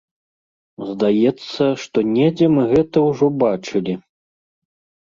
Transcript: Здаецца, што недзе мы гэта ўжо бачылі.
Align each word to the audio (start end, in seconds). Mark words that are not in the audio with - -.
Здаецца, 0.89 1.63
што 1.83 1.97
недзе 2.15 2.51
мы 2.57 2.63
гэта 2.73 2.97
ўжо 3.13 3.25
бачылі. 3.47 3.93